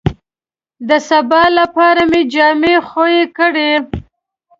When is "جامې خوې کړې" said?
2.33-3.71